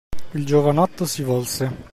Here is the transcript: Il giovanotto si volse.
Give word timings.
Il 0.33 0.47
giovanotto 0.47 1.05
si 1.05 1.21
volse. 1.21 1.73